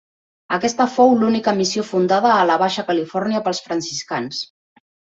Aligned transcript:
Aquesta 0.55 0.87
fou 0.93 1.13
l'única 1.23 1.53
missió 1.59 1.85
fundada 1.91 2.33
a 2.39 2.39
la 2.53 2.57
Baixa 2.65 2.87
Califòrnia 2.91 3.43
pels 3.49 3.63
franciscans. 3.71 4.43